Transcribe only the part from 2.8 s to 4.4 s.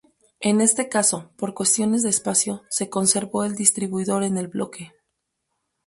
conservó el distribuidor en